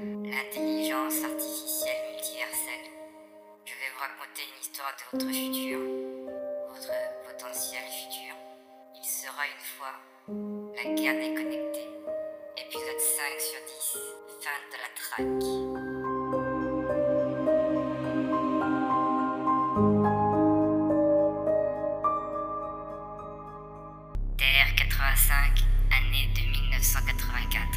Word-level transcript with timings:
l'intelligence 0.00 1.24
artificielle 1.24 2.12
multiverselle. 2.12 2.86
Je 3.64 3.72
vais 3.72 3.90
vous 3.92 4.00
raconter 4.00 4.42
une 4.46 4.60
histoire 4.60 4.94
de 4.94 5.02
votre 5.10 5.26
futur, 5.34 5.78
votre 6.68 6.92
potentiel 7.26 7.82
futur. 7.82 8.34
Il 8.94 9.04
sera 9.04 9.42
une 9.44 9.64
fois 9.76 9.94
la 10.76 10.84
guerre 10.94 11.18
déconnectée. 11.18 11.88
Épisode 12.56 13.00
5 13.00 13.40
sur 13.40 13.60
10. 13.66 13.98
Fin 14.40 14.58
de 14.70 14.76
la 14.78 14.90
traque. 14.94 15.46
Terre 24.36 24.74
85, 24.76 25.64
année 25.90 26.28
de 26.36 26.42
1984. 26.42 27.67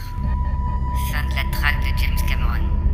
James 1.97 2.21
Cameron. 2.21 2.90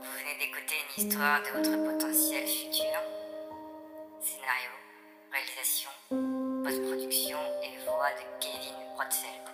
Vous 0.00 0.06
venez 0.18 0.34
d'écouter 0.38 0.76
une 0.80 1.04
histoire 1.04 1.42
de 1.42 1.48
votre 1.58 1.76
potentiel 1.84 2.46
futur. 2.46 2.96
Scénario, 4.18 4.72
réalisation, 5.30 5.90
post-production 6.64 7.36
et 7.62 7.84
voix 7.84 8.08
de 8.16 8.24
Kevin 8.40 8.76
Rothfeld. 8.96 9.46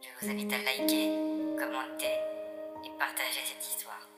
Je 0.00 0.08
vous 0.18 0.32
invite 0.32 0.50
à 0.50 0.58
liker, 0.58 1.12
commenter 1.58 2.16
et 2.86 2.90
partager 2.98 3.44
cette 3.44 3.68
histoire. 3.68 4.08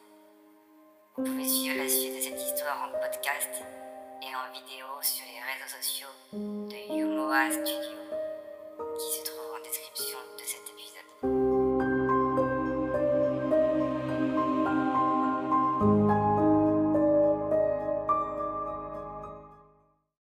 Vous 1.17 1.25
pouvez 1.25 1.49
suivre 1.49 1.77
la 1.77 1.89
suite 1.89 2.15
de 2.15 2.21
cette 2.21 2.41
histoire 2.41 2.89
en 2.89 2.99
podcast 3.01 3.51
et 4.23 4.31
en 4.31 4.53
vidéo 4.55 4.87
sur 5.03 5.25
les 5.27 5.43
réseaux 5.43 5.75
sociaux 5.83 6.15
de 6.33 6.97
Yumoa 6.97 7.51
Studio, 7.51 7.99